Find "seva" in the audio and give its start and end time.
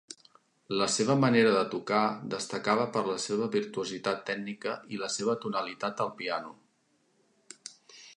0.91-1.15, 3.25-3.49, 5.17-5.37